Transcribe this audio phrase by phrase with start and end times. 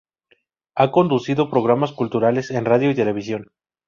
[0.73, 3.51] Ha conducido programas culturales en radio y televisión.